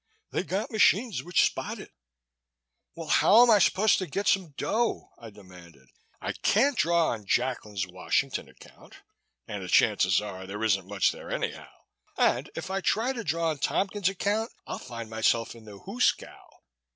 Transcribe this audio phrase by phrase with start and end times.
[0.31, 1.91] They got machines which spot it."
[2.95, 5.89] "Well, how'm I going to get some dough?" I demanded.
[6.19, 8.95] "I can't draw on Jacklin's Washington account
[9.47, 11.69] and the chances are there isn't much there anyhow.
[12.17, 16.47] And if I try to draw on Tompkins' account I'll find myself in the hoosegow."